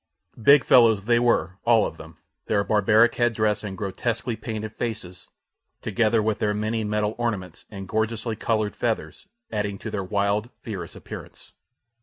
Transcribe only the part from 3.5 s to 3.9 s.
and